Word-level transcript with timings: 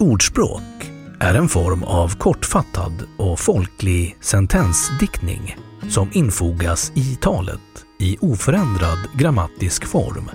ordspråk 0.00 0.92
är 1.20 1.34
en 1.34 1.48
form 1.48 1.82
av 1.82 2.16
kortfattad 2.16 2.92
och 3.16 3.40
folklig 3.40 4.16
sentensdiktning 4.20 5.56
som 5.88 6.10
infogas 6.12 6.92
i 6.94 7.16
talet 7.20 7.60
i 7.98 8.16
oförändrad 8.20 8.98
grammatisk 9.14 9.84
form 9.84 10.30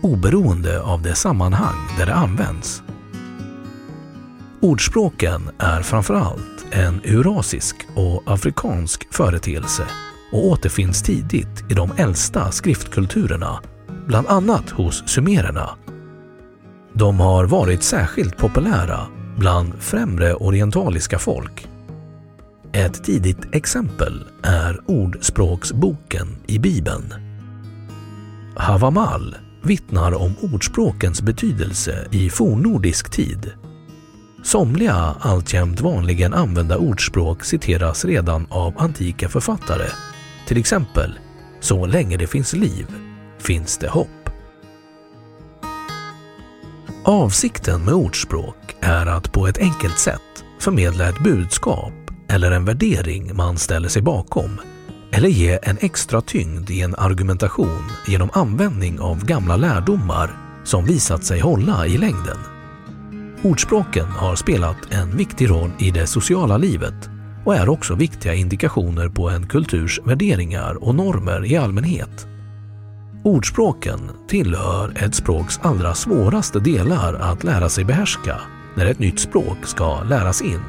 oberoende 0.00 0.82
av 0.82 1.02
det 1.02 1.14
sammanhang 1.14 1.76
där 1.98 2.06
det 2.06 2.14
används. 2.14 2.82
Ordspråken 4.60 5.50
är 5.58 5.82
framförallt 5.82 6.66
en 6.70 7.00
eurasisk 7.00 7.76
och 7.94 8.22
afrikansk 8.26 9.14
företeelse 9.14 9.86
och 10.32 10.46
återfinns 10.46 11.02
tidigt 11.02 11.70
i 11.70 11.74
de 11.74 11.90
äldsta 11.96 12.50
skriftkulturerna, 12.52 13.60
bland 14.06 14.26
annat 14.26 14.70
hos 14.70 15.08
sumererna. 15.08 15.85
De 16.98 17.20
har 17.20 17.44
varit 17.44 17.82
särskilt 17.82 18.36
populära 18.36 19.00
bland 19.38 19.74
främre 19.78 20.34
orientaliska 20.34 21.18
folk. 21.18 21.68
Ett 22.72 23.04
tidigt 23.04 23.54
exempel 23.54 24.24
är 24.42 24.80
Ordspråksboken 24.86 26.36
i 26.46 26.58
Bibeln. 26.58 27.14
Havamal 28.56 29.36
vittnar 29.62 30.14
om 30.14 30.34
ordspråkens 30.40 31.22
betydelse 31.22 32.08
i 32.10 32.30
fornnordisk 32.30 33.10
tid 33.10 33.52
Somliga 34.46 34.94
alltjämt 35.20 35.80
vanligen 35.80 36.34
använda 36.34 36.78
ordspråk 36.78 37.44
citeras 37.44 38.04
redan 38.04 38.46
av 38.50 38.74
antika 38.76 39.28
författare. 39.28 39.86
Till 40.46 40.58
exempel 40.58 41.18
“Så 41.60 41.86
länge 41.86 42.16
det 42.16 42.26
finns 42.26 42.52
liv 42.52 42.86
finns 43.38 43.78
det 43.78 43.88
hopp”. 43.88 44.25
Avsikten 47.08 47.84
med 47.84 47.94
ordspråk 47.94 48.76
är 48.80 49.06
att 49.06 49.32
på 49.32 49.46
ett 49.46 49.58
enkelt 49.58 49.98
sätt 49.98 50.44
förmedla 50.60 51.08
ett 51.08 51.18
budskap 51.18 51.92
eller 52.28 52.50
en 52.50 52.64
värdering 52.64 53.36
man 53.36 53.58
ställer 53.58 53.88
sig 53.88 54.02
bakom 54.02 54.60
eller 55.12 55.28
ge 55.28 55.58
en 55.62 55.76
extra 55.80 56.20
tyngd 56.20 56.70
i 56.70 56.82
en 56.82 56.94
argumentation 56.94 57.82
genom 58.06 58.30
användning 58.32 59.00
av 59.00 59.24
gamla 59.24 59.56
lärdomar 59.56 60.36
som 60.64 60.84
visat 60.84 61.24
sig 61.24 61.40
hålla 61.40 61.86
i 61.86 61.98
längden. 61.98 62.38
Ordspråken 63.42 64.06
har 64.06 64.36
spelat 64.36 64.78
en 64.90 65.16
viktig 65.16 65.50
roll 65.50 65.70
i 65.78 65.90
det 65.90 66.06
sociala 66.06 66.56
livet 66.56 67.10
och 67.44 67.54
är 67.54 67.68
också 67.68 67.94
viktiga 67.94 68.34
indikationer 68.34 69.08
på 69.08 69.30
en 69.30 69.46
kulturs 69.48 70.00
värderingar 70.04 70.84
och 70.84 70.94
normer 70.94 71.44
i 71.44 71.56
allmänhet. 71.56 72.35
Ordspråken 73.26 74.10
tillhör 74.28 75.04
ett 75.04 75.14
språks 75.14 75.58
allra 75.62 75.94
svåraste 75.94 76.60
delar 76.60 77.14
att 77.14 77.44
lära 77.44 77.68
sig 77.68 77.84
behärska 77.84 78.40
när 78.74 78.86
ett 78.86 78.98
nytt 78.98 79.20
språk 79.20 79.56
ska 79.64 80.02
läras 80.02 80.42
in 80.42 80.62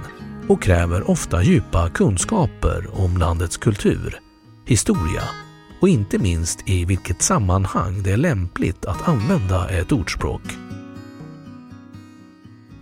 och 0.48 0.62
kräver 0.62 1.10
ofta 1.10 1.44
djupa 1.44 1.90
kunskaper 1.90 2.88
om 2.92 3.18
landets 3.18 3.58
kultur, 3.58 4.20
historia 4.66 5.24
och 5.82 5.90
inte 5.90 6.18
minst 6.18 6.70
i 6.70 6.86
vilket 6.86 7.22
sammanhang 7.22 8.04
det 8.04 8.12
är 8.12 8.18
lämpligt 8.18 8.86
att 8.86 9.08
använda 9.08 9.70
ett 9.70 9.92
ordspråk. 9.92 10.67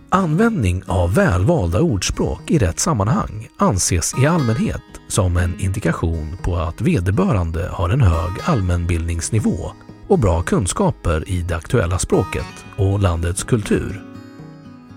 Användning 0.08 0.82
av 0.86 1.14
välvalda 1.14 1.80
ordspråk 1.80 2.50
i 2.50 2.58
rätt 2.58 2.78
sammanhang 2.78 3.48
anses 3.56 4.14
i 4.22 4.26
allmänhet 4.26 4.82
som 5.08 5.36
en 5.36 5.60
indikation 5.60 6.36
på 6.42 6.56
att 6.56 6.80
vederbörande 6.80 7.68
har 7.72 7.90
en 7.90 8.00
hög 8.00 8.32
allmänbildningsnivå 8.44 9.72
och 10.08 10.18
bra 10.18 10.42
kunskaper 10.42 11.28
i 11.28 11.42
det 11.42 11.56
aktuella 11.56 11.98
språket 11.98 12.64
och 12.76 13.00
landets 13.00 13.44
kultur. 13.44 14.02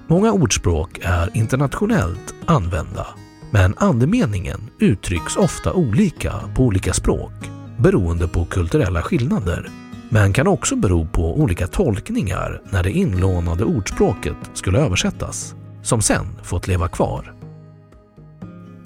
Många 0.07 0.31
ordspråk 0.31 0.99
är 1.01 1.37
internationellt 1.37 2.33
använda, 2.45 3.07
men 3.51 3.73
andemeningen 3.77 4.69
uttrycks 4.79 5.35
ofta 5.35 5.73
olika 5.73 6.33
på 6.55 6.63
olika 6.63 6.93
språk 6.93 7.33
beroende 7.77 8.27
på 8.27 8.45
kulturella 8.45 9.01
skillnader 9.01 9.69
men 10.09 10.33
kan 10.33 10.47
också 10.47 10.75
bero 10.75 11.07
på 11.07 11.39
olika 11.39 11.67
tolkningar 11.67 12.61
när 12.69 12.83
det 12.83 12.91
inlånade 12.91 13.63
ordspråket 13.63 14.37
skulle 14.53 14.79
översättas, 14.79 15.55
som 15.81 16.01
sen 16.01 16.25
fått 16.43 16.67
leva 16.67 16.87
kvar. 16.87 17.33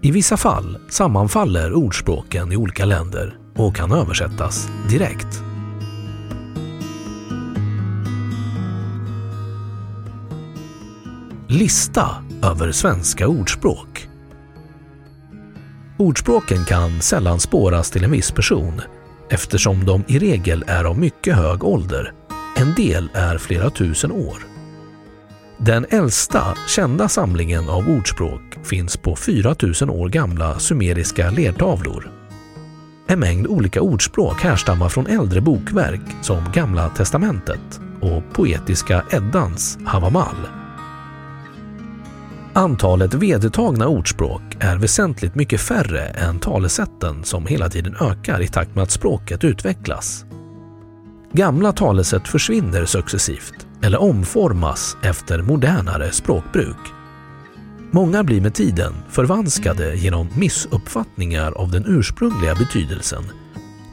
I 0.02 0.12
vissa 0.12 0.38
fall 0.38 0.78
sammanfaller 0.90 1.74
ordspråken 1.74 2.52
i 2.52 2.58
olika 2.58 2.86
länder 2.86 3.38
och 3.56 3.76
kan 3.76 3.92
översättas 3.92 4.70
direkt. 4.90 5.44
Lista 11.48 12.08
över 12.44 12.72
svenska 12.72 13.28
ordspråk 13.28 14.10
Ordspråken 15.98 16.66
kan 16.66 17.02
sällan 17.02 17.40
spåras 17.40 17.92
till 17.92 18.04
en 18.04 18.12
viss 18.12 18.32
person 18.32 18.82
eftersom 19.34 19.86
de 19.86 20.04
i 20.08 20.20
regel 20.20 20.64
är 20.68 20.84
av 20.84 21.00
mycket 21.00 21.36
hög 21.36 21.64
ålder. 21.64 22.14
En 22.58 22.74
del 22.74 23.10
är 23.14 23.38
flera 23.38 23.70
tusen 23.70 24.12
år. 24.12 24.38
Den 25.58 25.86
äldsta 25.90 26.58
kända 26.68 27.10
samlingen 27.10 27.70
av 27.70 27.90
ordspråk 27.90 28.58
finns 28.64 28.98
på 28.98 29.16
4000 29.16 29.90
år 29.90 30.10
gamla 30.10 30.60
sumeriska 30.60 31.30
lertavlor. 31.30 32.12
En 33.08 33.20
mängd 33.20 33.48
olika 33.48 33.82
ordspråk 33.82 34.42
härstammar 34.42 34.90
från 34.90 35.08
äldre 35.08 35.42
bokverk 35.42 36.02
som 36.22 36.52
Gamla 36.54 36.90
testamentet 36.90 37.80
och 38.02 38.34
poetiska 38.34 39.04
Eddans 39.12 39.78
Havamal. 39.86 40.63
Antalet 42.56 43.14
vedertagna 43.14 43.88
ordspråk 43.88 44.42
är 44.60 44.78
väsentligt 44.78 45.36
mycket 45.36 45.62
färre 45.62 46.06
än 46.06 46.40
talesätten 46.40 47.24
som 47.24 47.48
hela 47.48 47.70
tiden 47.70 47.96
ökar 48.02 48.42
i 48.42 48.48
takt 48.48 48.76
med 48.76 48.84
att 48.84 48.92
språket 48.92 49.44
utvecklas. 49.44 50.26
Gamla 51.32 51.72
talesätt 51.72 52.28
försvinner 52.28 52.86
successivt 52.86 53.68
eller 53.82 54.02
omformas 54.02 54.98
efter 55.04 55.42
modernare 55.42 56.12
språkbruk. 56.12 56.78
Många 57.92 58.24
blir 58.24 58.42
med 58.42 58.54
tiden 58.54 58.94
förvanskade 59.10 59.96
genom 59.96 60.28
missuppfattningar 60.38 61.52
av 61.52 61.72
den 61.72 61.86
ursprungliga 61.88 62.56
betydelsen 62.56 63.24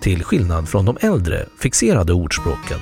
till 0.01 0.25
skillnad 0.25 0.69
från 0.69 0.85
de 0.85 0.97
äldre 1.01 1.47
fixerade 1.59 2.13
ordspråken 2.13 2.79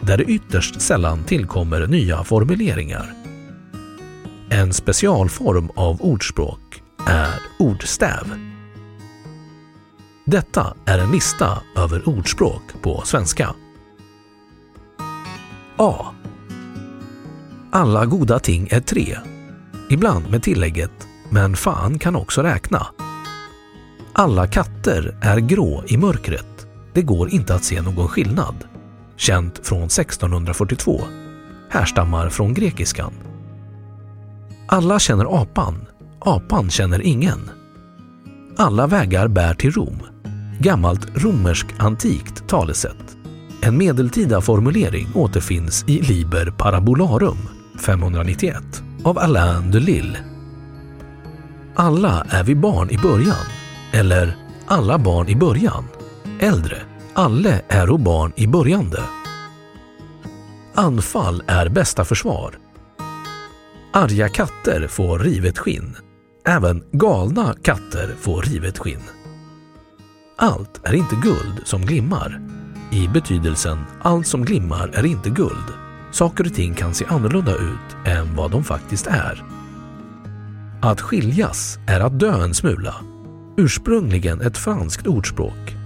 där 0.00 0.18
det 0.18 0.24
ytterst 0.24 0.80
sällan 0.80 1.24
tillkommer 1.24 1.86
nya 1.86 2.24
formuleringar. 2.24 3.21
En 4.52 4.72
specialform 4.72 5.70
av 5.74 6.02
ordspråk 6.02 6.82
är 7.06 7.34
ordstäv. 7.58 8.34
Detta 10.24 10.74
är 10.86 10.98
en 10.98 11.10
lista 11.10 11.62
över 11.76 12.08
ordspråk 12.08 12.62
på 12.82 13.02
svenska. 13.04 13.54
A. 15.76 16.06
Alla 17.70 18.06
goda 18.06 18.38
ting 18.38 18.68
är 18.70 18.80
tre. 18.80 19.18
Ibland 19.90 20.30
med 20.30 20.42
tillägget 20.42 21.08
“men 21.30 21.56
fan 21.56 21.98
kan 21.98 22.16
också 22.16 22.42
räkna”. 22.42 22.86
Alla 24.12 24.46
katter 24.46 25.18
är 25.22 25.38
grå 25.38 25.84
i 25.86 25.96
mörkret. 25.96 26.66
Det 26.92 27.02
går 27.02 27.30
inte 27.30 27.54
att 27.54 27.64
se 27.64 27.82
någon 27.82 28.08
skillnad. 28.08 28.64
Känt 29.16 29.66
från 29.66 29.82
1642. 29.82 31.00
Härstammar 31.70 32.28
från 32.28 32.54
grekiskan. 32.54 33.12
Alla 34.72 34.98
känner 34.98 35.42
apan. 35.42 35.86
Apan 36.18 36.70
känner 36.70 37.02
ingen. 37.02 37.50
Alla 38.56 38.86
vägar 38.86 39.28
bär 39.28 39.54
till 39.54 39.70
Rom. 39.70 39.98
Gammalt 40.58 41.06
romersk 41.14 41.66
antikt 41.78 42.48
talesätt. 42.48 43.16
En 43.62 43.78
medeltida 43.78 44.40
formulering 44.40 45.08
återfinns 45.14 45.84
i 45.88 46.00
Liber 46.00 46.50
Parabolarum 46.50 47.36
591 47.80 48.56
av 49.04 49.18
Alain 49.18 49.70
de 49.70 49.78
Lille. 49.78 50.18
Alla 51.74 52.26
är 52.30 52.44
vi 52.44 52.54
barn 52.54 52.90
i 52.90 52.98
början, 52.98 53.46
eller 53.92 54.36
alla 54.66 54.98
barn 54.98 55.28
i 55.28 55.36
början. 55.36 55.84
Äldre, 56.40 56.78
alle 57.14 57.62
är 57.68 57.98
barn 57.98 58.32
i 58.36 58.46
börjande. 58.46 59.02
Anfall 60.74 61.42
är 61.46 61.68
bästa 61.68 62.04
försvar. 62.04 62.61
Arga 63.94 64.28
katter 64.28 64.86
får 64.86 65.18
rivet 65.18 65.58
skinn. 65.58 65.96
Även 66.46 66.84
galna 66.92 67.54
katter 67.62 68.14
får 68.20 68.42
rivet 68.42 68.78
skinn. 68.78 69.02
Allt 70.36 70.80
är 70.84 70.94
inte 70.94 71.16
guld 71.22 71.60
som 71.64 71.86
glimmar. 71.86 72.40
I 72.90 73.08
betydelsen 73.08 73.78
allt 74.02 74.26
som 74.26 74.44
glimmar 74.44 74.90
är 74.94 75.06
inte 75.06 75.30
guld. 75.30 75.72
Saker 76.12 76.46
och 76.46 76.54
ting 76.54 76.74
kan 76.74 76.94
se 76.94 77.04
annorlunda 77.08 77.54
ut 77.54 78.06
än 78.06 78.36
vad 78.36 78.50
de 78.50 78.64
faktiskt 78.64 79.06
är. 79.06 79.44
Att 80.82 81.00
skiljas 81.00 81.78
är 81.86 82.00
att 82.00 82.20
dö 82.20 82.44
en 82.44 82.54
smula. 82.54 82.94
Ursprungligen 83.56 84.40
ett 84.40 84.58
franskt 84.58 85.06
ordspråk. 85.06 85.76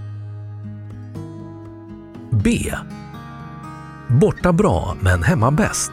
B. 2.31 2.73
Borta 4.07 4.53
bra 4.53 4.95
men 5.01 5.23
hemma 5.23 5.51
bäst. 5.51 5.91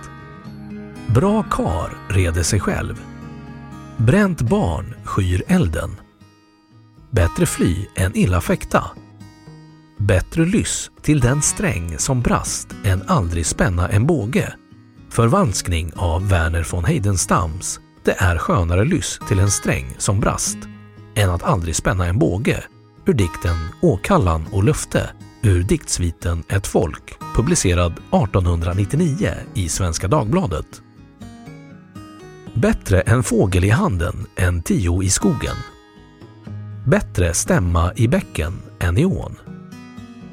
Bra 1.09 1.43
kar 1.43 1.99
reder 2.09 2.43
sig 2.43 2.61
själv. 2.61 3.03
Bränt 3.97 4.43
barn 4.43 4.95
skyr 5.05 5.43
elden. 5.47 5.91
Bättre 7.11 7.47
fly 7.47 7.87
än 7.97 8.17
illa 8.17 8.41
fäkta. 8.41 8.85
Bättre 9.99 10.45
lyss 10.45 10.91
till 11.03 11.21
den 11.21 11.43
sträng 11.43 11.99
som 11.99 12.23
brast 12.23 12.69
än 12.85 13.03
aldrig 13.07 13.47
spänna 13.47 13.89
en 13.89 14.07
båge. 14.07 14.55
Förvanskning 15.11 15.93
av 15.97 16.29
Verner 16.29 16.67
von 16.73 16.85
Heidenstams 16.85 17.81
Det 18.05 18.15
är 18.19 18.39
skönare 18.39 18.85
lyss 18.85 19.21
till 19.29 19.39
en 19.39 19.51
sträng 19.51 19.95
som 19.99 20.21
brast 20.21 20.59
än 21.15 21.31
att 21.31 21.43
aldrig 21.43 21.77
spänna 21.77 22.07
en 22.07 22.19
båge 22.19 22.65
ur 23.07 23.15
dikten 23.15 23.57
Åkallan 23.83 24.47
och 24.53 24.65
löfte 24.65 25.11
ur 25.43 25.63
diktsviten 25.63 26.45
Ett 26.49 26.67
folk 26.67 27.19
publicerad 27.37 27.93
1899 27.93 29.31
i 29.55 29.69
Svenska 29.69 30.09
Dagbladet. 30.09 30.83
Bättre 32.55 33.01
en 33.01 33.23
fågel 33.23 33.65
i 33.65 33.71
handen 33.71 34.27
än 34.37 34.63
tio 34.63 35.03
i 35.03 35.11
skogen. 35.11 35.57
Bättre 36.87 37.35
stämma 37.35 37.93
i 37.97 38.09
bäcken 38.09 38.53
än 38.81 38.99
i 38.99 39.05
ån. 39.05 39.37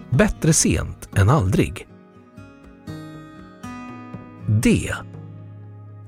Bättre 0.09 0.53
sent 0.53 1.09
än 1.15 1.29
aldrig. 1.29 1.87
D. 4.47 4.93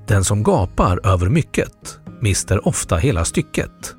Den 0.06 0.24
som 0.24 0.42
gapar 0.42 1.00
över 1.06 1.28
mycket 1.28 1.98
mister 2.20 2.68
ofta 2.68 2.96
hela 2.96 3.24
stycket. 3.24 3.94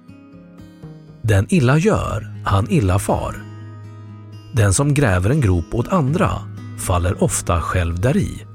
Den 1.21 1.45
illa 1.49 1.77
gör, 1.77 2.41
han 2.45 2.71
illa 2.71 2.99
far. 2.99 3.35
Den 4.53 4.73
som 4.73 4.93
gräver 4.93 5.29
en 5.29 5.41
grop 5.41 5.73
åt 5.73 5.87
andra 5.87 6.31
faller 6.79 7.23
ofta 7.23 7.61
själv 7.61 7.99
däri. 7.99 8.45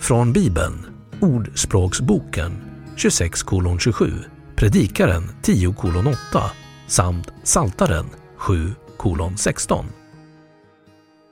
Från 0.00 0.32
Bibeln, 0.32 0.86
Ordspråksboken 1.20 2.69
26 3.00 3.44
27, 3.78 4.12
Predikaren 4.56 5.22
10 5.42 5.68
8 5.68 6.50
samt 6.86 7.32
Saltaren 7.42 8.06
7 8.36 8.74
16. 9.36 9.86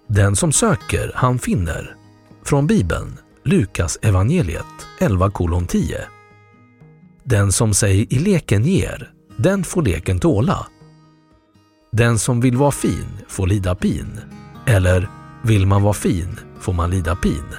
Den 0.06 0.36
som 0.36 0.52
söker, 0.52 1.12
han 1.14 1.38
finner. 1.38 1.96
Från 2.44 2.66
Bibeln, 2.66 3.18
Lukas 3.44 3.98
evangeliet 4.02 4.64
11 4.98 5.30
10. 5.68 5.96
Den 7.24 7.52
som 7.52 7.74
sig 7.74 8.14
i 8.14 8.18
leken 8.18 8.64
ger, 8.64 9.12
den 9.36 9.64
får 9.64 9.82
leken 9.82 10.20
tåla. 10.20 10.66
Den 11.92 12.18
som 12.18 12.40
vill 12.40 12.56
vara 12.56 12.70
fin 12.70 13.18
får 13.28 13.46
lida 13.46 13.74
pin. 13.74 14.20
Eller 14.66 15.10
vill 15.42 15.66
man 15.66 15.82
vara 15.82 15.94
fin 15.94 16.38
får 16.60 16.72
man 16.72 16.90
lida 16.90 17.16
pin. 17.16 17.54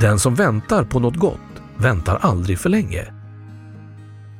Den 0.00 0.18
som 0.18 0.34
väntar 0.34 0.84
på 0.84 1.00
något 1.00 1.16
gott 1.16 1.51
väntar 1.82 2.18
aldrig 2.22 2.58
för 2.58 2.68
länge. 2.68 3.04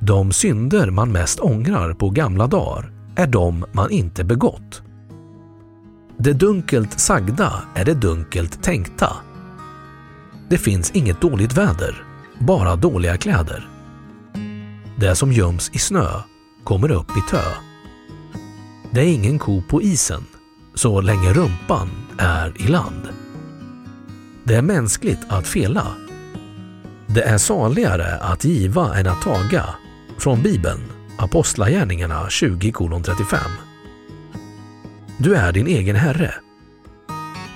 De 0.00 0.33
synder 0.33 0.91
man 0.91 1.12
mest 1.12 1.41
ångrar 1.41 1.94
på 1.94 2.11
gamla 2.11 2.47
dagar 2.47 2.93
är 3.17 3.27
de 3.27 3.65
man 3.73 3.91
inte 3.91 4.25
begått. 4.25 4.83
Det 6.19 6.33
dunkelt 6.33 7.00
sagda 7.00 7.53
är 7.75 7.85
det 7.85 7.94
dunkelt 7.94 8.62
tänkta. 8.62 9.12
Det 10.49 10.59
finns 10.59 10.90
inget 10.90 11.21
dåligt 11.21 11.57
väder, 11.57 12.05
bara 12.38 12.76
dåliga 12.76 13.16
kläder. 13.16 13.69
Det 14.97 15.14
som 15.14 15.33
göms 15.33 15.71
i 15.73 15.78
snö 15.78 16.09
kommer 16.64 16.90
upp 16.90 17.11
i 17.11 17.31
tö. 17.31 17.45
Det 18.90 19.00
är 19.00 19.14
ingen 19.14 19.38
ko 19.38 19.62
på 19.62 19.83
isen 19.83 20.23
så 20.75 21.00
länge 21.00 21.33
rumpan 21.33 21.90
är 22.19 22.62
i 22.62 22.69
land. 22.69 23.09
Det 24.45 24.55
är 24.55 24.62
mänskligt 24.62 25.21
att 25.28 25.47
fela. 25.47 25.87
Det 27.14 27.23
är 27.23 27.38
saligare 27.38 28.16
att 28.21 28.45
giva 28.45 28.99
än 28.99 29.07
att 29.07 29.23
taga. 29.23 29.64
Från 30.19 30.42
Bibeln, 30.42 30.81
Apostlagärningarna 31.19 32.26
20.35. 32.26 33.37
Du 35.19 35.35
är 35.35 35.52
din 35.52 35.66
egen 35.66 35.97
herre. 35.97 36.35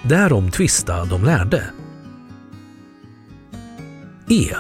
Därom 0.02 0.50
tvista 0.50 1.04
de 1.04 1.25
lärde. 1.25 1.64
E. 4.28 4.50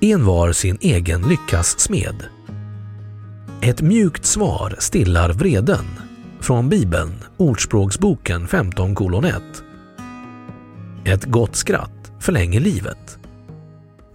En 0.00 0.24
var 0.24 0.52
sin 0.52 0.78
egen 0.80 1.22
lyckas 1.22 1.80
smed. 1.80 2.24
Ett 3.60 3.82
mjukt 3.82 4.24
svar 4.24 4.76
stillar 4.78 5.32
vreden. 5.32 5.84
Från 6.40 6.68
Bibeln, 6.68 7.24
Ordspråksboken 7.36 8.48
15.1. 8.48 9.40
Ett 11.04 11.24
gott 11.24 11.56
skratt 11.56 11.95
förlänger 12.26 12.60
livet. 12.60 13.18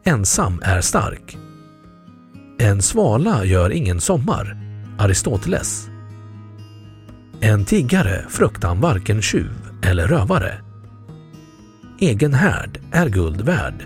Ensam 0.03 0.59
är 0.63 0.81
stark. 0.81 1.37
En 2.59 2.81
svala 2.81 3.45
gör 3.45 3.69
ingen 3.69 4.01
sommar. 4.01 4.57
Aristoteles. 4.99 5.87
En 7.41 7.65
tiggare 7.65 8.25
fruktar 8.29 8.75
varken 8.75 9.21
tjuv 9.21 9.51
eller 9.83 10.07
rövare. 10.07 10.61
Egen 11.99 12.33
härd 12.33 12.79
är 12.91 13.09
guld 13.09 13.41
värd. 13.41 13.85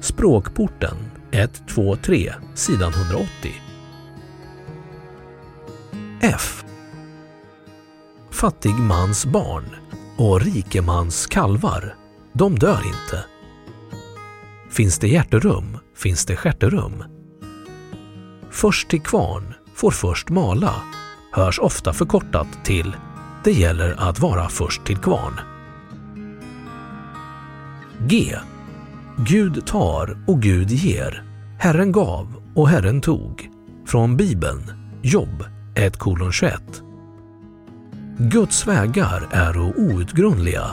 Språkporten 0.00 0.96
123 1.30 2.32
sidan 2.54 2.92
180. 2.92 3.28
F. 6.20 6.64
Fattig 8.30 8.74
mans 8.74 9.26
barn 9.26 9.64
och 10.16 10.40
rikemans 10.40 11.26
kalvar, 11.26 11.94
de 12.32 12.58
dör 12.58 12.80
inte. 12.86 13.29
Finns 14.80 14.98
det 14.98 15.08
hjärterum 15.08 15.78
finns 15.96 16.26
det 16.26 16.36
stjärterum. 16.36 17.04
Först 18.50 18.88
till 18.88 19.00
kvarn 19.00 19.54
får 19.74 19.90
först 19.90 20.28
mala 20.28 20.74
hörs 21.32 21.58
ofta 21.58 21.92
förkortat 21.92 22.46
till 22.64 22.96
“Det 23.44 23.52
gäller 23.52 23.94
att 23.98 24.20
vara 24.20 24.48
först 24.48 24.84
till 24.84 24.96
kvarn”. 24.96 25.40
G. 28.06 28.36
Gud 29.16 29.66
tar 29.66 30.24
och 30.26 30.42
Gud 30.42 30.70
ger. 30.70 31.24
Herren 31.58 31.92
gav 31.92 32.42
och 32.54 32.68
Herren 32.68 33.00
tog. 33.00 33.50
Från 33.86 34.16
Bibeln, 34.16 34.62
Jobb 35.02 35.44
1.21. 35.74 36.58
Guds 38.18 38.66
vägar 38.66 39.28
är 39.30 39.58
outgrundliga, 39.58 40.70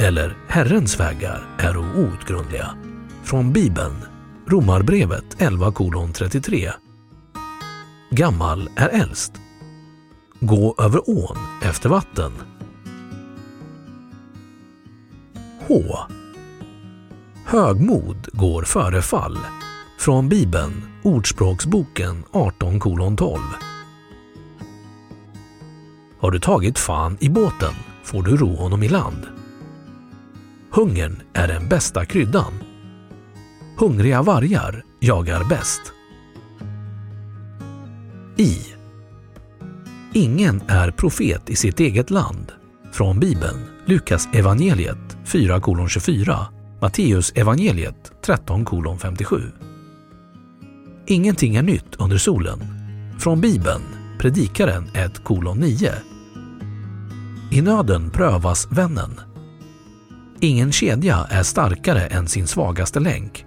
eller 0.00 0.36
Herrens 0.48 1.00
vägar 1.00 1.46
är 1.58 1.76
outgrundliga. 1.76 2.74
Från 3.28 3.52
Bibeln, 3.52 3.94
Romarbrevet 4.46 5.36
11.33. 5.38 6.70
Gammal 8.10 8.70
är 8.76 8.88
äldst. 8.88 9.32
Gå 10.40 10.74
över 10.78 11.10
ån 11.10 11.36
efter 11.62 11.88
vatten. 11.88 12.32
H. 15.66 15.82
Högmod 17.44 18.28
går 18.32 18.62
före 18.62 19.02
fall. 19.02 19.38
Från 19.98 20.28
Bibeln, 20.28 20.82
Ordspråksboken 21.02 22.24
18.12. 22.32 23.38
Har 26.20 26.30
du 26.30 26.40
tagit 26.40 26.78
fan 26.78 27.16
i 27.20 27.28
båten 27.28 27.74
får 28.02 28.22
du 28.22 28.36
ro 28.36 28.56
honom 28.56 28.82
i 28.82 28.88
land. 28.88 29.26
Hungern 30.70 31.22
är 31.32 31.48
den 31.48 31.68
bästa 31.68 32.04
kryddan. 32.04 32.52
Hungriga 33.78 34.22
vargar 34.22 34.82
jagar 35.00 35.44
bäst. 35.44 35.80
I. 38.36 38.58
Ingen 40.12 40.62
är 40.68 40.90
profet 40.90 41.50
i 41.50 41.56
sitt 41.56 41.80
eget 41.80 42.10
land. 42.10 42.52
Från 42.92 43.20
Bibeln, 43.20 43.58
Lukas 43.86 44.28
evangeliet 44.34 45.16
4.24, 45.26 46.44
Matteus 46.80 47.32
evangeliet 47.34 48.12
13.57. 48.26 49.50
Ingenting 51.06 51.56
är 51.56 51.62
nytt 51.62 51.96
under 51.98 52.18
solen. 52.18 52.60
Från 53.18 53.40
Bibeln, 53.40 53.82
Predikaren 54.18 54.86
1.9. 54.86 55.92
I 57.50 57.62
nöden 57.62 58.10
prövas 58.10 58.68
vännen. 58.70 59.20
Ingen 60.40 60.72
kedja 60.72 61.26
är 61.30 61.42
starkare 61.42 62.06
än 62.06 62.28
sin 62.28 62.46
svagaste 62.46 63.00
länk. 63.00 63.44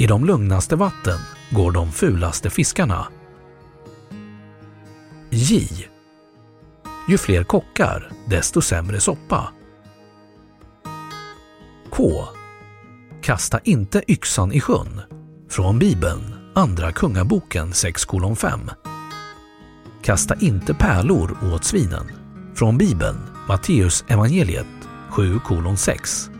I 0.00 0.06
de 0.06 0.24
lugnaste 0.24 0.76
vatten 0.76 1.18
går 1.50 1.72
de 1.72 1.92
fulaste 1.92 2.50
fiskarna. 2.50 3.08
J. 5.30 5.68
Ju 7.08 7.18
fler 7.18 7.44
kockar, 7.44 8.12
desto 8.26 8.60
sämre 8.60 9.00
soppa. 9.00 9.48
K. 11.90 12.24
Kasta 13.22 13.60
inte 13.64 14.02
yxan 14.08 14.52
i 14.52 14.60
sjön. 14.60 15.00
Från 15.50 15.78
Bibeln, 15.78 16.34
Andra 16.54 16.92
Kungaboken 16.92 17.72
6.5. 17.72 18.70
Kasta 20.02 20.34
inte 20.40 20.74
pärlor 20.74 21.38
åt 21.54 21.64
svinen. 21.64 22.10
Från 22.54 22.78
Bibeln, 22.78 23.18
Matteus 23.48 24.04
evangeliet 24.08 24.66
7.6. 25.10 26.30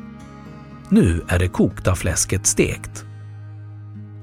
Nu 0.88 1.22
är 1.28 1.38
det 1.38 1.48
kokta 1.48 1.94
fläsket 1.94 2.46
stekt. 2.46 3.04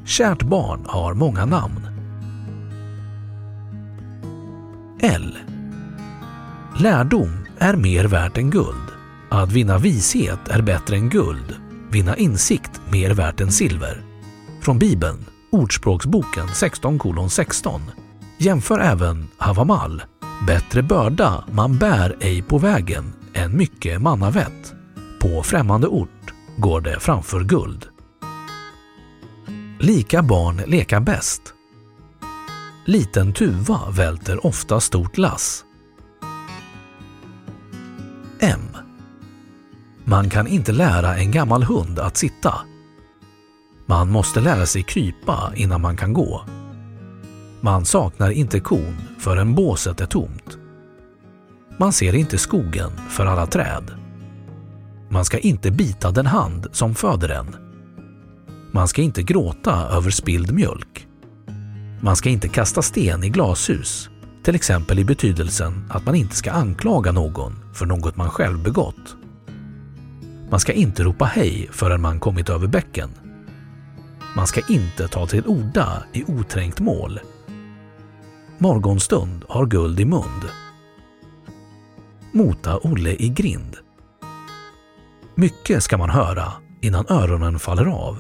Kärt 0.06 0.44
barn 0.44 0.86
har 0.88 1.14
många 1.14 1.46
namn. 1.46 1.88
L. 5.02 5.38
Lärdom 6.80 7.46
är 7.58 7.76
mer 7.76 8.06
värt 8.06 8.38
än 8.38 8.50
guld. 8.50 8.88
Att 9.30 9.52
vinna 9.52 9.78
vishet 9.78 10.48
är 10.50 10.62
bättre 10.62 10.96
än 10.96 11.10
guld. 11.10 11.56
Vinna 11.92 12.18
insikt 12.18 12.82
mer 12.92 13.12
värt 13.14 13.42
än 13.42 13.52
silver. 13.52 14.02
Från 14.62 14.80
Bibeln, 14.80 15.26
Ordspråksboken 15.52 16.48
16.16. 16.48 17.30
16. 17.30 17.82
Jämför 18.38 18.80
även 18.80 19.28
Havamal. 19.38 20.04
Bättre 20.48 20.84
börda 20.84 21.44
man 21.52 21.78
bär 21.78 22.16
ej 22.20 22.42
på 22.42 22.58
vägen 22.58 23.14
än 23.34 23.58
mycket 23.58 24.02
mannavett. 24.02 24.74
På 25.22 25.44
främmande 25.44 25.88
ort 25.88 26.34
går 26.58 26.82
det 26.82 27.00
framför 27.00 27.44
guld. 27.44 27.95
Lika 29.80 30.24
barn 30.24 30.62
leka 30.68 31.00
bäst. 31.02 31.42
Liten 32.86 33.34
tuva 33.34 33.90
välter 33.90 34.46
ofta 34.46 34.80
stort 34.80 35.18
lass. 35.18 35.66
M. 38.40 38.60
Man 40.04 40.30
kan 40.30 40.48
inte 40.48 40.72
lära 40.72 41.18
en 41.18 41.32
gammal 41.32 41.64
hund 41.64 42.00
att 42.00 42.18
sitta. 42.18 42.54
Man 43.86 44.12
måste 44.12 44.42
lära 44.42 44.66
sig 44.66 44.84
krypa 44.84 45.52
innan 45.56 45.82
man 45.82 45.98
kan 45.98 46.14
gå. 46.14 46.46
Man 47.62 47.86
saknar 47.86 48.32
inte 48.32 48.60
kon 48.60 48.96
förrän 49.20 49.56
båset 49.56 50.02
är 50.02 50.06
tomt. 50.06 50.58
Man 51.78 51.94
ser 51.94 52.16
inte 52.16 52.38
skogen 52.38 52.92
för 53.10 53.26
alla 53.26 53.48
träd. 53.48 53.92
Man 55.10 55.26
ska 55.26 55.38
inte 55.38 55.72
bita 55.72 56.12
den 56.12 56.26
hand 56.26 56.68
som 56.72 56.96
föder 56.96 57.30
en. 57.30 57.65
Man 58.76 58.88
ska 58.88 59.02
inte 59.02 59.24
gråta 59.24 59.88
över 59.90 60.12
spilld 60.12 60.52
mjölk. 60.52 61.08
Man 62.02 62.16
ska 62.16 62.30
inte 62.30 62.48
kasta 62.48 62.82
sten 62.82 63.24
i 63.24 63.30
glashus, 63.30 64.10
till 64.44 64.56
exempel 64.56 65.00
i 65.00 65.04
betydelsen 65.04 65.86
att 65.90 66.06
man 66.06 66.16
inte 66.16 66.36
ska 66.36 66.52
anklaga 66.52 67.12
någon 67.12 67.74
för 67.74 67.86
något 67.86 68.16
man 68.16 68.30
själv 68.30 68.64
begått. 68.64 69.16
Man 70.50 70.60
ska 70.60 70.74
inte 70.74 71.04
ropa 71.04 71.26
hej 71.26 71.70
förrän 71.72 72.02
man 72.02 72.20
kommit 72.20 72.50
över 72.50 72.68
bäcken. 72.68 73.10
Man 74.36 74.48
ska 74.48 74.62
inte 74.70 75.08
ta 75.08 75.28
till 75.28 75.46
orda 75.46 76.04
i 76.14 76.24
oträngt 76.28 76.80
mål. 76.80 77.20
Morgonstund 78.58 79.46
har 79.50 79.66
guld 79.66 80.00
i 80.00 80.06
mund. 80.06 80.46
Mota 82.32 82.78
Olle 82.78 83.16
i 83.20 83.30
grind. 83.30 83.78
Mycket 85.36 85.84
ska 85.84 85.98
man 85.98 86.10
höra 86.10 86.52
innan 86.82 87.06
öronen 87.10 87.60
faller 87.60 87.86
av. 87.86 88.20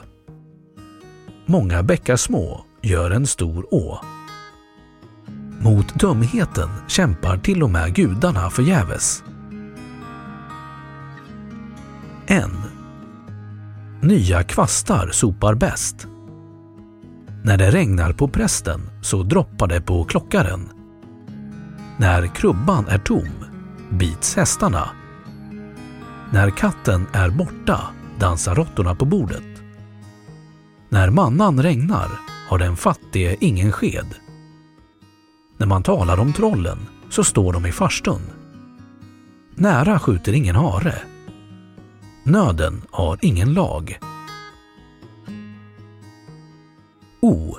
Många 1.45 1.83
bäckar 1.83 2.15
små 2.15 2.65
gör 2.81 3.11
en 3.11 3.27
stor 3.27 3.73
å. 3.73 3.99
Mot 5.59 5.99
dumheten 5.99 6.69
kämpar 6.87 7.37
till 7.37 7.63
och 7.63 7.69
med 7.69 7.95
gudarna 7.95 8.49
förgäves. 8.49 9.23
En. 12.27 12.51
Nya 14.01 14.43
kvastar 14.43 15.09
sopar 15.11 15.55
bäst. 15.55 16.07
När 17.43 17.57
det 17.57 17.71
regnar 17.71 18.13
på 18.13 18.27
prästen 18.27 18.81
så 19.01 19.23
droppar 19.23 19.67
det 19.67 19.81
på 19.81 20.03
klockaren. 20.03 20.69
När 21.97 22.27
krubban 22.27 22.87
är 22.87 22.97
tom 22.97 23.29
bits 23.89 24.35
hästarna. 24.35 24.89
När 26.31 26.49
katten 26.49 27.05
är 27.13 27.29
borta 27.29 27.81
dansar 28.19 28.55
råttorna 28.55 28.95
på 28.95 29.05
bordet. 29.05 29.54
När 30.95 31.09
mannan 31.09 31.63
regnar 31.63 32.11
har 32.47 32.59
den 32.59 32.77
fattige 32.77 33.37
ingen 33.39 33.71
sked. 33.71 34.15
När 35.57 35.67
man 35.67 35.83
talar 35.83 36.19
om 36.19 36.33
trollen 36.33 36.77
så 37.09 37.23
står 37.23 37.53
de 37.53 37.65
i 37.65 37.71
farstun. 37.71 38.21
Nära 39.55 39.99
skjuter 39.99 40.33
ingen 40.33 40.55
hare. 40.55 40.95
Nöden 42.23 42.81
har 42.91 43.19
ingen 43.21 43.53
lag. 43.53 43.99
O. 47.21 47.57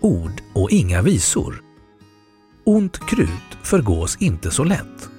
Ord 0.00 0.42
och 0.54 0.70
inga 0.70 1.02
visor. 1.02 1.62
Ont 2.64 3.06
krut 3.06 3.58
förgås 3.62 4.16
inte 4.20 4.50
så 4.50 4.64
lätt. 4.64 5.10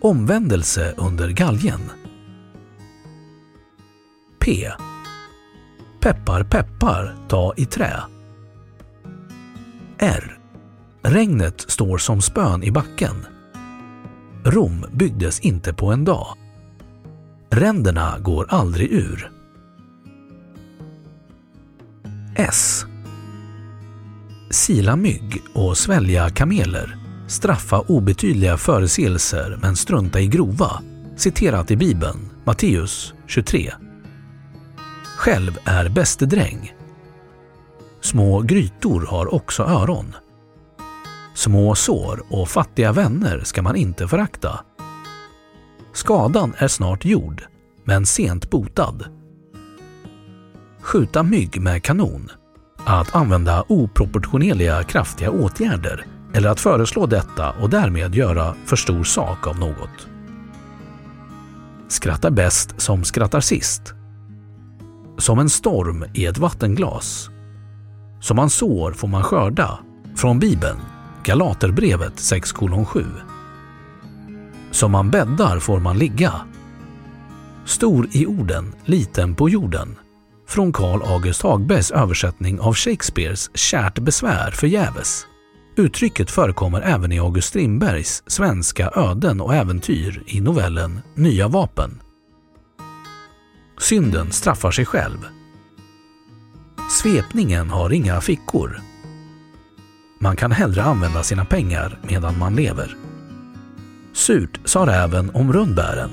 Omvändelse 0.00 0.94
under 0.96 1.28
galgen. 1.28 1.80
P. 4.38 4.70
Peppar 6.02 6.44
peppar, 6.44 7.16
ta 7.28 7.54
i 7.56 7.66
trä. 7.66 8.02
R. 9.98 10.38
Regnet 11.02 11.60
står 11.60 11.98
som 11.98 12.22
spön 12.22 12.62
i 12.62 12.70
backen. 12.70 13.26
Rom 14.44 14.86
byggdes 14.92 15.40
inte 15.40 15.74
på 15.74 15.92
en 15.92 16.04
dag. 16.04 16.36
Ränderna 17.50 18.18
går 18.18 18.46
aldrig 18.48 18.92
ur. 18.92 19.30
S. 22.36 22.84
Sila 24.50 24.96
mygg 24.96 25.42
och 25.54 25.78
svälja 25.78 26.30
kameler. 26.30 26.96
Straffa 27.28 27.80
obetydliga 27.80 28.56
förseelser 28.56 29.58
men 29.62 29.76
strunta 29.76 30.20
i 30.20 30.26
grova. 30.26 30.82
Citerat 31.16 31.70
i 31.70 31.76
Bibeln, 31.76 32.30
Matteus 32.44 33.14
23. 33.26 33.72
Själv 35.22 35.58
är 35.64 35.88
bäste 35.88 36.26
dräng. 36.26 36.74
Små 38.00 38.40
grytor 38.40 39.06
har 39.06 39.34
också 39.34 39.62
öron. 39.62 40.16
Små 41.34 41.74
sår 41.74 42.22
och 42.30 42.48
fattiga 42.48 42.92
vänner 42.92 43.40
ska 43.44 43.62
man 43.62 43.76
inte 43.76 44.08
förakta. 44.08 44.60
Skadan 45.92 46.54
är 46.58 46.68
snart 46.68 47.04
gjord. 47.04 47.42
men 47.84 48.06
sent 48.06 48.50
botad. 48.50 49.04
Skjuta 50.80 51.22
mygg 51.22 51.60
med 51.60 51.82
kanon. 51.82 52.30
Att 52.84 53.14
använda 53.14 53.64
oproportionerliga 53.68 54.82
kraftiga 54.82 55.30
åtgärder 55.30 56.06
eller 56.34 56.48
att 56.48 56.60
föreslå 56.60 57.06
detta 57.06 57.50
och 57.50 57.70
därmed 57.70 58.14
göra 58.14 58.54
för 58.64 58.76
stor 58.76 59.04
sak 59.04 59.46
av 59.46 59.58
något. 59.58 60.08
Skrattar 61.88 62.30
bäst 62.30 62.80
som 62.80 63.04
skrattar 63.04 63.40
sist. 63.40 63.94
Som 65.22 65.38
en 65.38 65.50
storm 65.50 66.04
i 66.14 66.26
ett 66.26 66.38
vattenglas. 66.38 67.30
Som 68.20 68.36
man 68.36 68.50
sår 68.50 68.92
får 68.92 69.08
man 69.08 69.22
skörda. 69.22 69.78
Från 70.16 70.38
Bibeln, 70.38 70.78
Galaterbrevet 71.24 72.14
6.7. 72.14 73.06
Som 74.70 74.92
man 74.92 75.10
bäddar 75.10 75.58
får 75.58 75.80
man 75.80 75.98
ligga. 75.98 76.32
Stor 77.64 78.08
i 78.12 78.26
orden, 78.26 78.74
liten 78.84 79.34
på 79.34 79.48
jorden. 79.48 79.98
Från 80.48 80.72
Carl 80.72 81.02
August 81.02 81.42
Hagbergs 81.42 81.90
översättning 81.90 82.60
av 82.60 82.74
Shakespeares 82.74 83.50
Kärt 83.54 83.98
besvär 83.98 84.50
förgäves. 84.50 85.26
Uttrycket 85.76 86.30
förekommer 86.30 86.80
även 86.80 87.12
i 87.12 87.18
August 87.18 87.48
Strindbergs 87.48 88.22
svenska 88.26 88.90
öden 88.94 89.40
och 89.40 89.54
äventyr 89.54 90.22
i 90.26 90.40
novellen 90.40 91.00
Nya 91.14 91.48
vapen. 91.48 92.00
Synden 93.82 94.32
straffar 94.32 94.70
sig 94.70 94.86
själv. 94.86 95.18
Svepningen 96.90 97.70
har 97.70 97.92
inga 97.92 98.20
fickor. 98.20 98.80
Man 100.18 100.36
kan 100.36 100.52
hellre 100.52 100.82
använda 100.82 101.22
sina 101.22 101.44
pengar 101.44 101.98
medan 102.08 102.38
man 102.38 102.56
lever. 102.56 102.96
Surt 104.12 104.60
sa 104.64 104.86
räven 104.86 105.30
om 105.30 105.52
rönnbären. 105.52 106.10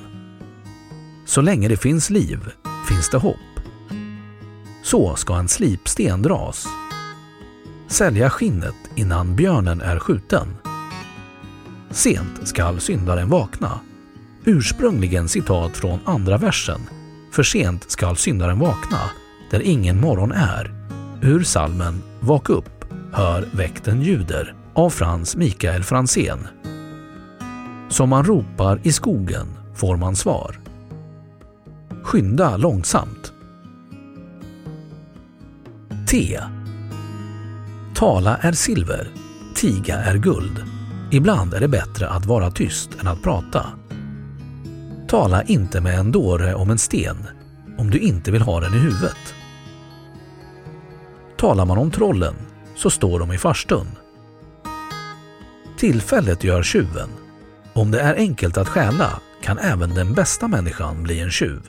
Så 1.26 1.42
länge 1.42 1.68
det 1.68 1.78
finns 1.78 2.10
liv 2.10 2.40
finns 2.90 3.10
det 3.10 3.18
hopp. 3.18 3.60
Så 4.84 5.16
ska 5.16 5.36
en 5.36 5.48
slipsten 5.48 6.22
dras. 6.22 6.68
Sälja 7.88 8.30
skinnet 8.30 8.76
innan 8.96 9.36
björnen 9.36 9.82
är 9.82 10.00
skjuten. 10.00 10.48
Sent 11.92 12.48
skall 12.48 12.80
syndaren 12.80 13.30
vakna. 13.30 13.80
Ursprungligen 14.46 15.30
citat 15.30 15.78
från 15.78 16.00
andra 16.06 16.38
versen. 16.38 16.82
För 17.32 17.44
sent 17.44 17.92
skall 17.92 18.18
syndaren 18.18 18.60
vakna, 18.60 19.00
där 19.52 19.62
ingen 19.62 20.02
morgon 20.02 20.32
är. 20.32 20.74
Ur 21.22 21.44
salmen 21.44 22.02
Vak 22.20 22.50
upp, 22.50 22.86
hör 23.14 23.48
väkten 23.52 24.02
ljuder 24.02 24.56
av 24.74 24.90
Frans 24.90 25.36
Mikael 25.36 25.84
Fransén. 25.84 26.48
Som 27.90 28.10
man 28.10 28.24
ropar 28.24 28.80
i 28.84 28.92
skogen 28.92 29.48
får 29.76 29.98
man 29.98 30.16
svar. 30.16 30.60
Skynda 32.04 32.58
långsamt. 32.58 33.34
T. 36.10 36.40
Tala 37.96 38.38
är 38.38 38.52
silver, 38.52 39.08
tiga 39.56 39.98
är 39.98 40.18
guld. 40.18 40.64
Ibland 41.12 41.54
är 41.54 41.60
det 41.60 41.68
bättre 41.68 42.10
att 42.10 42.26
vara 42.26 42.52
tyst 42.52 42.90
än 43.02 43.08
att 43.08 43.24
prata. 43.24 43.66
Tala 45.10 45.44
inte 45.44 45.82
med 45.82 46.00
en 46.00 46.12
dåre 46.12 46.54
om 46.56 46.70
en 46.70 46.78
sten 46.78 47.28
om 47.78 47.92
du 47.92 48.00
inte 48.00 48.32
vill 48.32 48.42
ha 48.42 48.60
den 48.60 48.74
i 48.74 48.78
huvudet. 48.78 49.34
Talar 51.38 51.66
man 51.66 51.78
om 51.78 51.92
trollen 51.92 52.36
så 52.76 52.90
står 52.90 53.20
de 53.20 53.32
i 53.32 53.38
farstun. 53.38 53.88
Tillfället 55.78 56.44
gör 56.44 56.64
tjuven. 56.64 57.10
Om 57.74 57.92
det 57.92 58.00
är 58.00 58.16
enkelt 58.16 58.58
att 58.58 58.70
stjäla 58.70 59.20
kan 59.42 59.58
även 59.58 59.94
den 59.94 60.14
bästa 60.14 60.48
människan 60.48 61.04
bli 61.04 61.20
en 61.20 61.32
tjuv. 61.32 61.62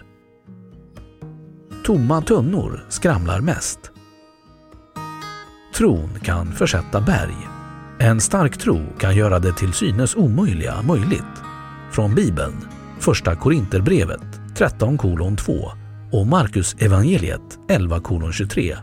Tomma 1.85 2.23
tunnor 2.23 2.86
skramlar 2.88 3.41
mest. 3.41 3.78
Tron 5.75 6.10
kan 6.23 6.52
försätta 6.52 7.00
berg. 7.00 7.49
En 7.99 8.21
stark 8.21 8.58
tro 8.58 8.86
kan 8.99 9.17
göra 9.17 9.38
det 9.38 9.52
till 9.52 9.73
synes 9.73 10.17
omöjliga 10.17 10.82
möjligt. 10.82 11.43
Från 11.91 12.15
Bibeln, 12.15 12.67
Första 13.00 13.36
Korinterbrevet 13.36 14.41
13.2 14.56 15.71
och 16.13 16.26
Markus 16.26 16.76
evangeliet 16.78 17.58
11:23. 17.69 18.76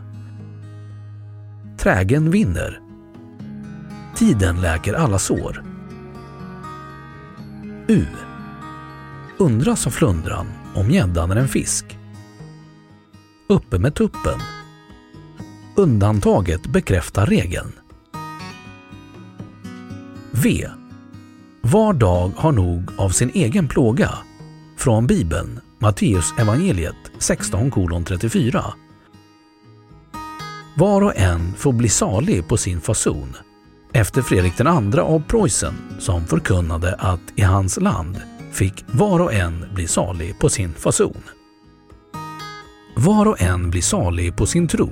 Trägen 1.78 2.30
vinner. 2.30 2.80
Tiden 4.16 4.60
läker 4.60 4.94
alla 4.94 5.18
sår. 5.18 5.64
U. 7.88 8.06
Undra 9.38 9.76
sa 9.76 9.90
flundran 9.90 10.46
om 10.74 10.90
gäddan 10.90 11.30
är 11.30 11.36
en 11.36 11.48
fisk. 11.48 11.98
Uppe 13.48 13.78
med 13.78 13.94
tuppen. 13.94 14.40
Undantaget 15.76 16.66
bekräftar 16.66 17.26
regeln. 17.26 17.72
V. 20.30 20.68
Var 21.62 21.92
dag 21.92 22.32
har 22.36 22.52
nog 22.52 22.90
av 22.96 23.10
sin 23.10 23.30
egen 23.34 23.68
plåga. 23.68 24.10
Från 24.76 25.06
Bibeln, 25.06 25.60
Matteus 25.78 26.34
evangeliet 26.38 26.96
16 27.18 28.04
34. 28.04 28.64
Var 30.76 31.02
och 31.02 31.16
en 31.16 31.54
får 31.54 31.72
bli 31.72 31.88
salig 31.88 32.48
på 32.48 32.56
sin 32.56 32.80
fason. 32.80 33.36
Efter 33.92 34.22
Fredrik 34.22 34.60
II 34.60 35.00
av 35.00 35.22
Preussen 35.28 35.74
som 35.98 36.26
förkunnade 36.26 36.94
att 36.94 37.20
i 37.36 37.42
hans 37.42 37.80
land 37.80 38.20
fick 38.52 38.84
var 38.86 39.20
och 39.20 39.34
en 39.34 39.64
bli 39.74 39.86
salig 39.86 40.38
på 40.38 40.48
sin 40.48 40.74
fason. 40.74 41.22
Var 42.96 43.26
och 43.26 43.42
en 43.42 43.70
blir 43.70 43.82
salig 43.82 44.36
på 44.36 44.46
sin 44.46 44.68
tro. 44.68 44.90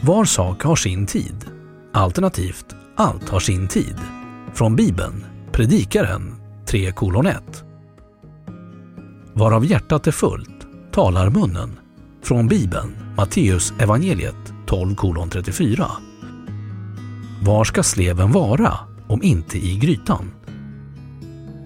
Var 0.00 0.24
sak 0.24 0.62
har 0.62 0.76
sin 0.76 1.06
tid. 1.06 1.50
Alternativt, 1.92 2.66
allt 2.96 3.28
har 3.28 3.40
sin 3.40 3.68
tid. 3.68 3.96
Från 4.56 4.76
Bibeln, 4.76 5.24
Predikaren 5.52 6.34
3.1 6.66 7.40
Varav 9.32 9.64
hjärtat 9.64 10.06
är 10.06 10.12
fullt 10.12 10.66
talar 10.92 11.30
munnen. 11.30 11.78
Från 12.22 12.48
Bibeln, 12.48 12.96
Matteus 13.16 13.72
evangeliet 13.78 14.52
12.34. 14.66 15.86
Var 17.42 17.64
ska 17.64 17.82
sleven 17.82 18.32
vara 18.32 18.78
om 19.08 19.22
inte 19.22 19.58
i 19.58 19.78
grytan? 19.78 20.30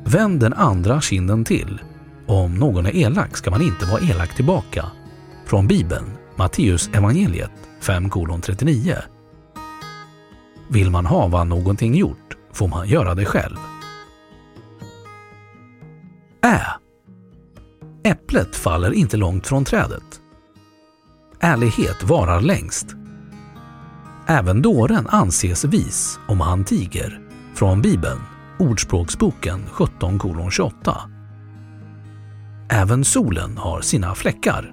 Vänd 0.06 0.40
den 0.40 0.52
andra 0.52 1.00
kinden 1.00 1.44
till. 1.44 1.80
Om 2.26 2.54
någon 2.54 2.86
är 2.86 2.96
elak 2.96 3.36
ska 3.36 3.50
man 3.50 3.62
inte 3.62 3.86
vara 3.86 4.00
elak 4.00 4.36
tillbaka. 4.36 4.86
Från 5.46 5.66
Bibeln, 5.66 6.06
Matteus 6.36 6.90
evangeliet 6.92 7.52
5.39. 7.82 8.96
Vill 10.68 10.90
man 10.90 11.06
hava 11.06 11.44
någonting 11.44 11.94
gjort 11.94 12.29
får 12.52 12.68
man 12.68 12.88
göra 12.88 13.14
det 13.14 13.24
själv. 13.24 13.56
Ä. 16.44 16.60
Äpplet 18.04 18.56
faller 18.56 18.92
inte 18.92 19.16
långt 19.16 19.46
från 19.46 19.64
trädet. 19.64 20.20
Ärlighet 21.40 22.02
varar 22.02 22.40
längst. 22.40 22.86
Även 24.26 24.62
dåren 24.62 25.06
anses 25.08 25.64
vis 25.64 26.18
om 26.28 26.40
han 26.40 26.64
tiger. 26.64 27.20
Från 27.54 27.82
Bibeln, 27.82 28.20
Ordspråksboken 28.58 29.66
17.28. 29.66 30.96
Även 32.70 33.04
solen 33.04 33.58
har 33.58 33.80
sina 33.80 34.14
fläckar. 34.14 34.72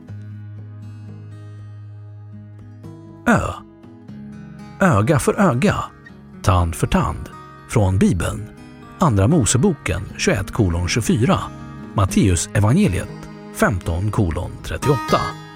Ö. 3.27 3.39
Öga 4.79 5.19
för 5.19 5.33
öga, 5.33 5.75
tand 6.43 6.75
för 6.75 6.87
tand. 6.87 7.36
Från 7.69 7.97
Bibeln, 7.99 8.49
Andra 8.99 9.27
Moseboken 9.27 10.01
21.24, 10.17 11.39
Matteus 11.93 12.49
evangeliet 12.53 13.09
15.38. 13.55 15.47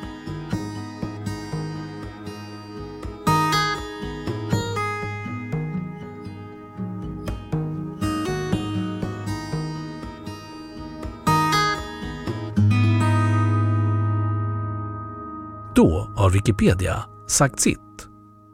Då 15.76 16.12
har 16.16 16.30
Wikipedia 16.30 17.04
sagt 17.28 17.60
sitt 17.60 18.08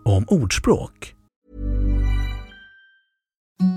om 0.05 0.25
ordspråk. 0.27 1.16
Thank 3.59 3.71
you. 3.71 3.76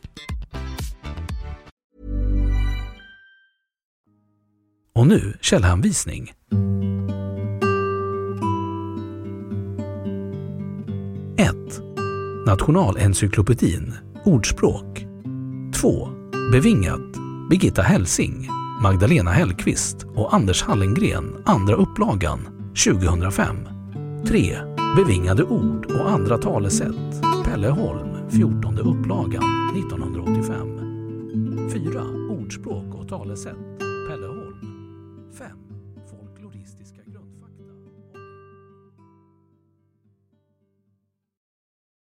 Och 5.01 5.07
nu 5.07 5.33
källhänvisning. 5.41 6.31
1. 11.37 11.55
Nationalencyklopedin 12.47 13.93
Ordspråk 14.23 15.05
2. 15.75 16.09
Bevingat 16.51 17.01
Birgitta 17.49 17.81
Helsing, 17.81 18.47
Magdalena 18.81 19.31
Hellqvist 19.31 20.05
och 20.15 20.33
Anders 20.33 20.63
Hallengren, 20.63 21.43
andra 21.45 21.75
upplagan 21.75 22.39
2005. 22.85 23.55
3. 24.27 24.57
Bevingade 24.95 25.43
ord 25.43 25.85
och 25.85 26.09
andra 26.09 26.37
talesätt 26.37 27.21
Pelle 27.45 27.69
Holm, 27.69 28.29
14 28.29 28.79
upplagan 28.79 29.43
1985. 29.77 30.81
4. 31.71 32.03
Ordspråk 32.29 32.95
och 32.95 33.07
talesätt 33.07 33.70